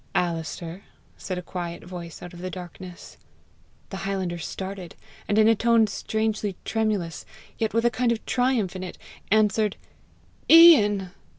[0.15, 0.81] "Alister!"
[1.15, 3.17] said a quiet voice out of the darkness.
[3.91, 4.95] The highlander started,
[5.27, 7.23] and in a tone strangely tremulous,
[7.59, 8.97] yet with a kind of triumph in it,
[9.29, 9.75] answered
[10.49, 11.11] "Ian!"